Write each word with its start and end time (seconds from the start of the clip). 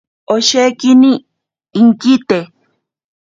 Oshekini 0.33 1.11
inkite. 1.79 2.39